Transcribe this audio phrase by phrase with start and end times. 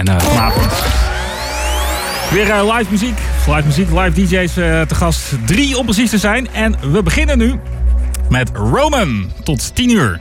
[0.00, 0.16] En uh,
[2.32, 3.18] weer uh, live muziek.
[3.46, 5.34] Live muziek, live DJ's uh, te gast.
[5.46, 6.48] Drie om precies te zijn.
[6.52, 7.60] En we beginnen nu
[8.28, 10.20] met Roman tot 10 uur.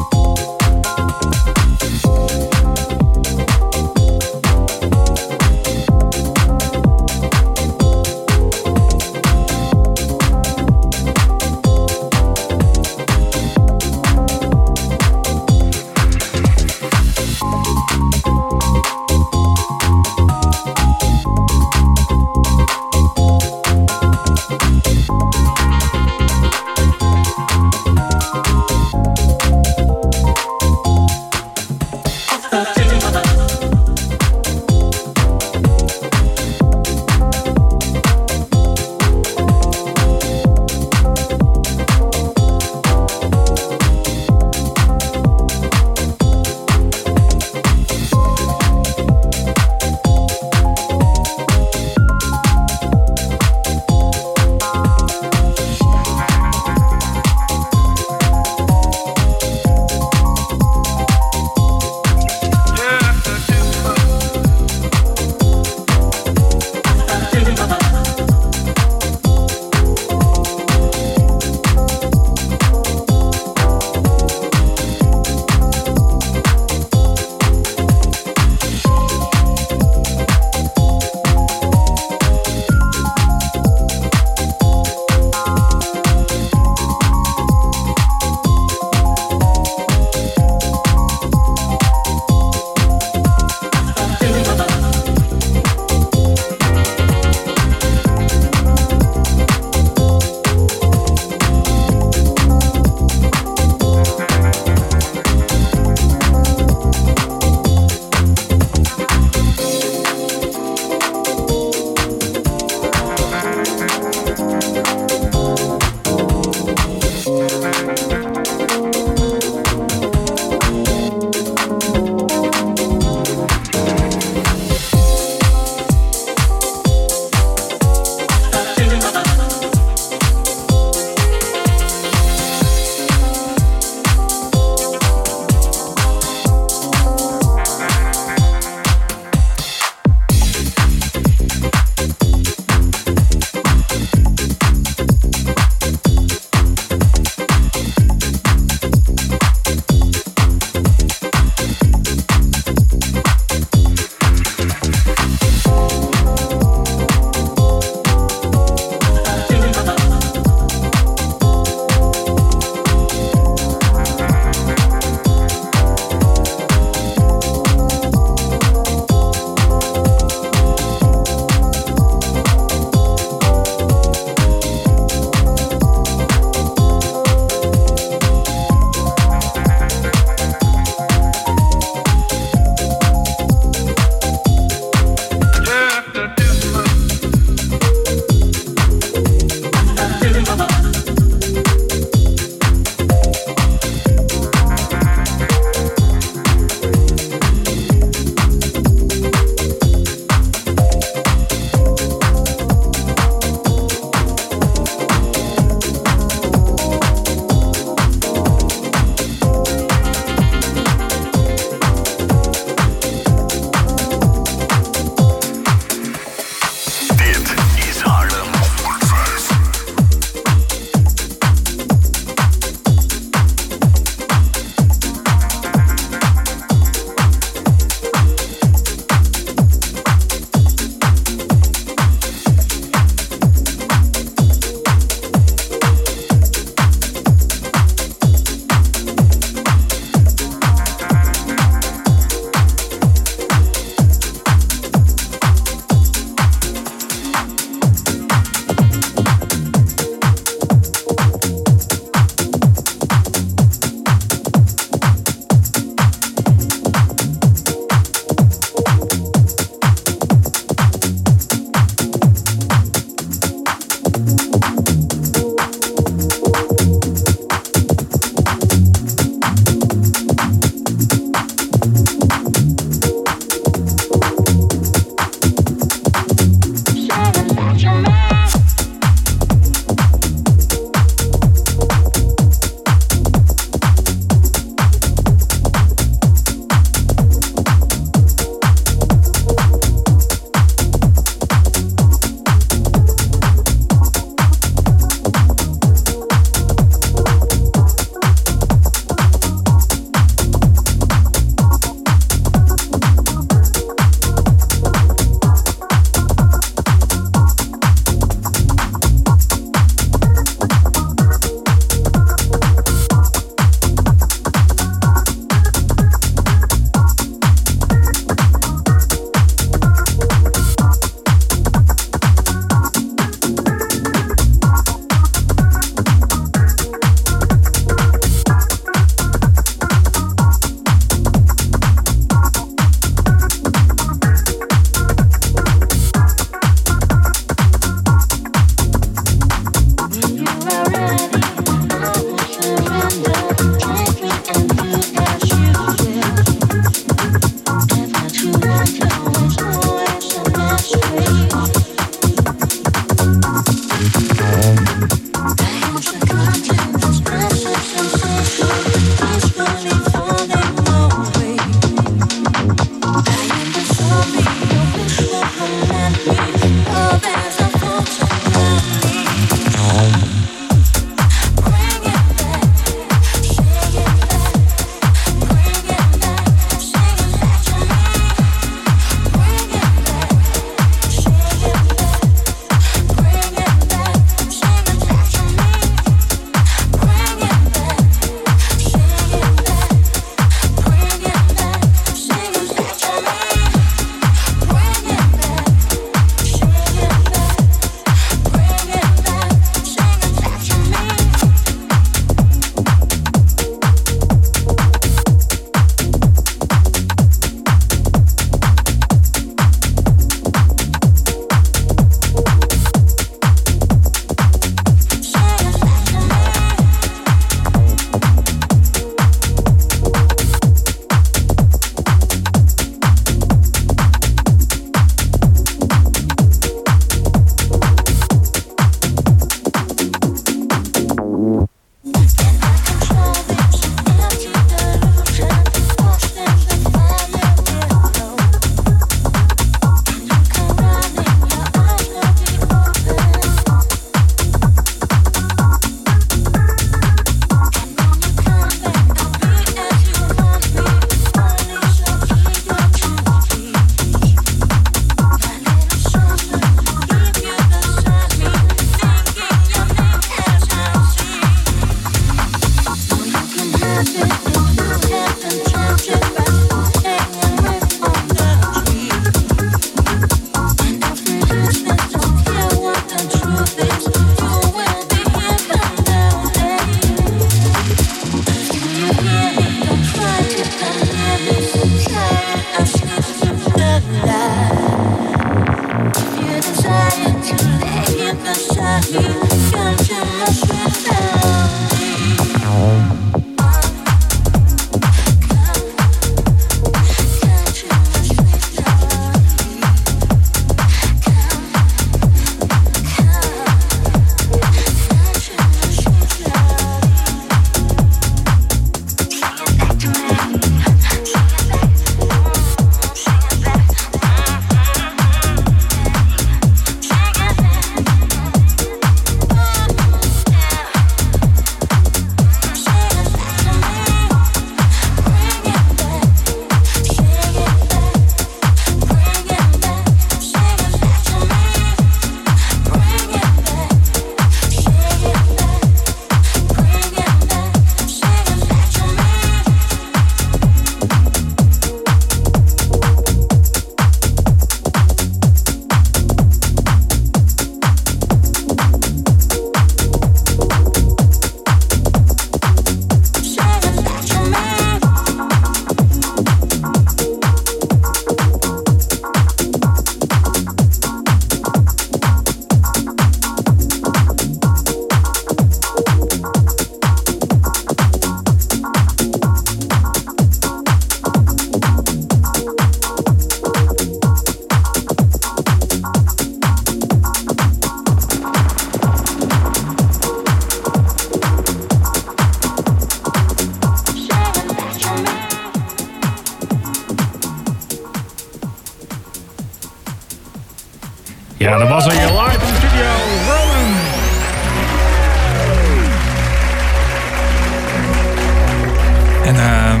[599.50, 600.00] En ehm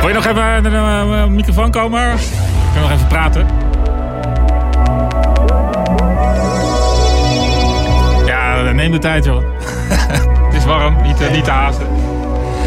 [0.00, 2.00] wil je nog even naar de eh, microfoon komen?
[2.00, 3.46] Kunnen we nog even praten?
[8.26, 9.42] Ja, neem de tijd joh.
[10.46, 11.86] Het is warm, niet, eh, niet te haasten.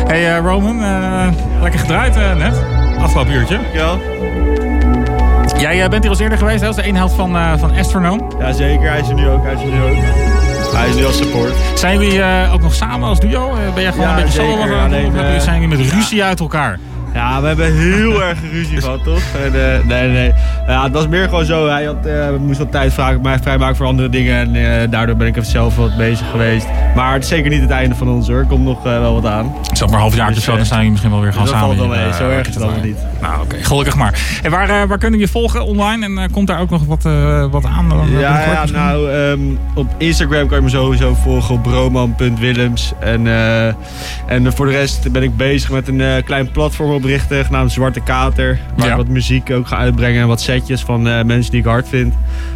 [0.07, 1.27] Hey eh, Roman, eh,
[1.61, 2.63] lekker gedraaid eh, net.
[3.01, 3.59] Afgelopen uurtje.
[3.73, 3.95] Ja,
[5.57, 6.69] Jij eh, bent hier al eerder geweest, hè?
[6.69, 8.31] Is de helft van, eh van Astronoom.
[8.39, 8.89] ja, zeker.
[8.89, 9.43] Hij is er nu ook.
[9.43, 10.32] Hij is er nu ook.
[10.73, 11.53] Hij is nu als support.
[11.75, 13.49] Zijn jullie eh, ook nog samen als duo?
[13.55, 14.53] Eh, ben jij gewoon Ja, een beetje solo?
[14.53, 16.79] Of, hebben jullie- eh, zijn jullie met ruzie uit elkaar?
[17.13, 19.21] Ja, we hebben heel erg ruzie gehad, toch?
[19.45, 20.33] En, eh, nee, nee.
[20.67, 21.67] Ja, het was meer gewoon zo.
[21.67, 24.35] Hij had, eh, moest wat tijd vragen, maar vrijmaken voor andere dingen.
[24.55, 26.67] En eh, daardoor ben ik even zelf wat bezig geweest.
[26.95, 28.37] Maar het is zeker niet het einde van ons hoor.
[28.37, 29.55] Er komt nog eh, wel wat aan.
[29.73, 31.45] Zeg maar een half jaar of Dus, zo, dan zijn jullie misschien wel weer gaan
[31.45, 31.75] dat samen.
[31.75, 32.13] valt wel mee.
[32.13, 32.85] Zo erg is het draaien.
[32.85, 32.97] niet.
[33.21, 34.39] Nou oké, gelukkig maar.
[34.43, 36.05] En waar, waar kunnen we je volgen online?
[36.21, 37.03] En komt daar ook nog wat,
[37.51, 37.89] wat aan?
[37.89, 39.39] dan, Ja, ja nou, ehm,
[39.73, 42.93] op Instagram kan je me sowieso volgen op broman.willems.
[42.99, 43.27] En,
[44.27, 48.59] en voor de rest ben ik bezig met een klein platform oprichten genaamd Zwarte Kater.
[48.75, 48.91] Waar Ja.
[48.91, 51.87] ik wat muziek ook ga uitbrengen en wat setjes van eh, mensen die ik hard
[51.87, 52.13] vind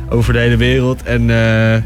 [0.10, 1.04] over de hele wereld.
[1.04, 1.82] En eh,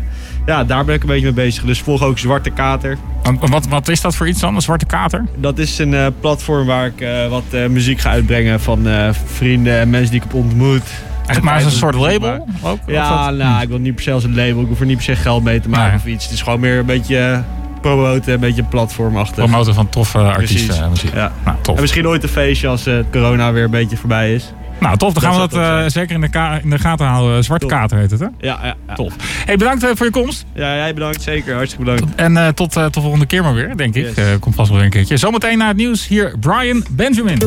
[0.46, 1.64] ja, daar ben ik een beetje mee bezig.
[1.64, 2.98] Dus volg ook Zwarte Kater.
[3.40, 5.26] Wat, wat is dat voor iets dan, een zwarte kater?
[5.38, 8.88] Dat is een eh, platform waar ik wat muziek ga uitbrengen van
[9.26, 10.84] vrienden en mensen die ik heb ontmoet.
[11.28, 12.48] Echt maar als een soort label?
[12.62, 12.80] Ook?
[12.86, 14.62] Ja, nou, ik wil niet per se als een label.
[14.62, 16.00] Ik hoef er niet per se geld mee te maken Nee.
[16.00, 16.24] of iets.
[16.24, 17.44] Het is gewoon meer een beetje
[17.82, 19.36] promoten, een beetje platformachtig.
[19.36, 20.88] Promoten van toffe artiesten.
[20.90, 21.12] Precies.
[21.12, 21.32] Ja.
[21.46, 21.76] Nou, tof.
[21.76, 24.54] En misschien ooit een feestje als corona weer een beetje voorbij is.
[24.82, 25.14] Nou, tof.
[25.14, 27.44] Dan Dat gaan we dat eh, zeker in de, ka- in de gaten houden.
[27.44, 27.78] Zwarte Top.
[27.78, 28.26] kater heet het, hè?
[28.26, 28.94] Ja, ja, ja.
[28.94, 29.14] Tof.
[29.46, 30.46] Hey, bedankt eh, voor je komst.
[30.54, 31.22] Ja, jij bedankt.
[31.22, 31.56] Zeker.
[31.56, 32.16] Hartstikke bedankt.
[32.16, 34.04] En eh, tot, eh, tot de volgende keer maar weer, denk ik.
[34.06, 34.14] Yes.
[34.16, 35.18] Eh, komt vast wel weer een keertje.
[35.18, 37.40] Zometeen na het nieuws hier Brian Benjamin.